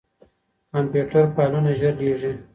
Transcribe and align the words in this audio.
کمپيوټر 0.71 1.23
فايلونه 1.35 1.71
ژر 1.79 1.93
لېږي. 2.01 2.33